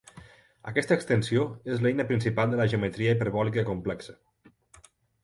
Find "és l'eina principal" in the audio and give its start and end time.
1.73-2.55